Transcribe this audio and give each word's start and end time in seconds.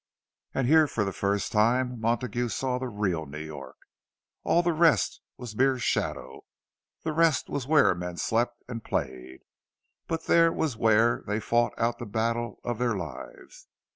And 0.55 0.65
here, 0.67 0.87
for 0.87 1.05
the 1.05 1.13
first 1.13 1.51
time, 1.51 2.01
Montague 2.01 2.49
saw 2.49 2.79
the 2.79 2.87
real 2.87 3.27
New 3.27 3.37
York. 3.37 3.77
All 4.43 4.63
the 4.63 4.73
rest 4.73 5.21
was 5.37 5.55
mere 5.55 5.77
shadow—the 5.77 7.11
rest 7.13 7.49
was 7.51 7.67
where 7.67 7.93
men 7.93 8.17
slept 8.17 8.63
and 8.67 8.83
played, 8.83 9.41
but 10.07 10.23
here 10.23 10.51
was 10.51 10.75
where 10.75 11.21
they 11.27 11.39
fought 11.39 11.73
out 11.77 11.99
the 11.99 12.07
battle 12.07 12.59
of 12.63 12.79
their 12.79 12.95
lives. 12.95 13.67